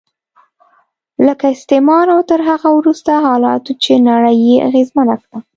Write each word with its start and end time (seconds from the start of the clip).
لکه 1.27 1.45
استعمار 1.55 2.07
او 2.15 2.21
تر 2.29 2.39
هغه 2.49 2.69
وروسته 2.77 3.11
حالاتو 3.25 3.71
چې 3.83 3.91
نړۍ 4.09 4.37
یې 4.49 4.57
اغېزمنه 4.67 5.15
کړه. 5.23 5.37